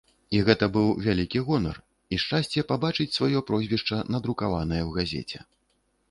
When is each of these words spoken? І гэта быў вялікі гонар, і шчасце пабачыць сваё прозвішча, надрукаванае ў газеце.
І 0.35 0.39
гэта 0.45 0.65
быў 0.75 0.87
вялікі 1.07 1.39
гонар, 1.49 1.75
і 2.15 2.17
шчасце 2.23 2.63
пабачыць 2.71 3.15
сваё 3.17 3.43
прозвішча, 3.51 3.99
надрукаванае 4.15 4.81
ў 4.87 4.97
газеце. 4.97 5.39